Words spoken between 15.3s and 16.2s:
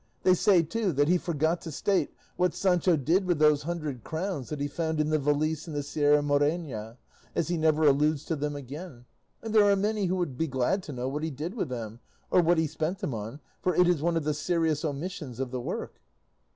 of the work."